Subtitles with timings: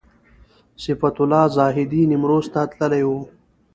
[0.83, 3.11] صفت الله زاهدي نیمروز ته تللی و.